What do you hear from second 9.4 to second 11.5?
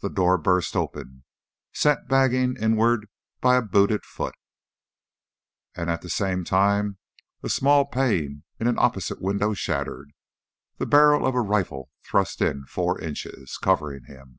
shattered, the barrel of a